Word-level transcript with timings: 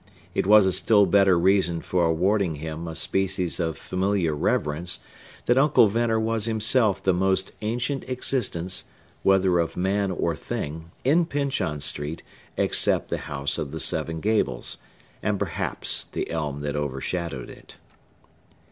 It 0.33 0.47
was 0.47 0.65
a 0.65 0.71
still 0.71 1.05
better 1.05 1.37
reason 1.37 1.79
for 1.79 2.05
awarding 2.07 2.55
him 2.55 2.87
a 2.87 2.95
species 2.95 3.59
of 3.59 3.77
familiar 3.77 4.33
reverence 4.33 4.99
that 5.45 5.59
Uncle 5.59 5.89
Venner 5.89 6.19
was 6.19 6.45
himself 6.45 7.03
the 7.03 7.13
most 7.13 7.51
ancient 7.61 8.09
existence, 8.09 8.85
whether 9.21 9.59
of 9.59 9.77
man 9.77 10.09
or 10.09 10.35
thing, 10.35 10.89
in 11.03 11.27
Pyncheon 11.27 11.81
Street, 11.81 12.23
except 12.57 13.09
the 13.09 13.19
House 13.29 13.59
of 13.59 13.69
the 13.69 13.79
Seven 13.79 14.21
Gables, 14.21 14.77
and 15.21 15.37
perhaps 15.37 16.05
the 16.11 16.31
elm 16.31 16.61
that 16.61 16.75
overshadowed 16.75 17.51
it. 17.51 17.77